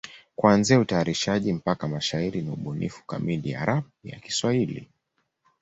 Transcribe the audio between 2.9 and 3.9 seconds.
kamili ya rap